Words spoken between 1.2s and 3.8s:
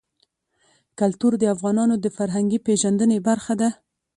د افغانانو د فرهنګي پیژندنې برخه ده.